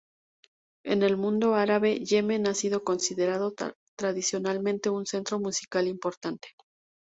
En 0.83 1.03
el 1.03 1.15
mundo 1.15 1.53
árabe, 1.53 1.99
Yemen 2.03 2.47
ha 2.47 2.55
sido 2.55 2.83
considerado 2.83 3.53
tradicionalmente 3.95 4.89
un 4.89 5.05
centro 5.05 5.37
musical 5.39 5.87
importante. 5.87 6.55